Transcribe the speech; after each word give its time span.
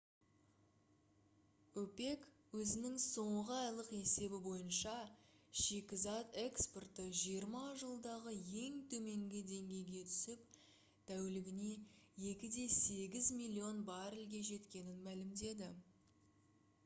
опек 1.79 2.23
өзінің 2.59 2.93
соңғы 3.01 3.53
айлық 3.65 3.89
есебі 3.97 4.39
бойынша 4.45 4.93
шикізат 5.65 6.39
экспорты 6.43 7.05
жиырма 7.19 7.61
жылдағы 7.83 8.33
ең 8.63 8.79
төменгі 8.95 9.41
деңгейге 9.51 10.01
түсіп 10.13 10.57
тәулігіне 11.11 11.69
2,8 12.25 13.29
миллион 13.43 13.85
баррельге 13.93 14.41
жеткенін 14.49 14.99
мәлімдеді 15.11 15.69